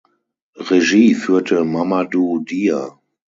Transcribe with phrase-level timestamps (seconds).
[0.57, 2.99] Regie führte Mamadou Dia.